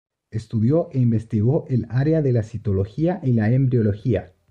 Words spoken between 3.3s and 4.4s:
la embriología.